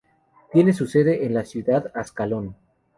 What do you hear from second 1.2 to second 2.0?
en la ciudad de